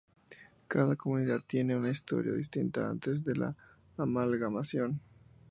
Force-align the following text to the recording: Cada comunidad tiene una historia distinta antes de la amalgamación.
Cada 0.67 0.95
comunidad 0.95 1.41
tiene 1.45 1.75
una 1.77 1.91
historia 1.91 2.33
distinta 2.33 2.89
antes 2.89 3.23
de 3.23 3.35
la 3.35 3.55
amalgamación. 3.97 4.99